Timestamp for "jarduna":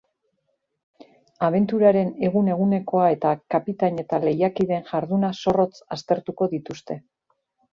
4.91-5.31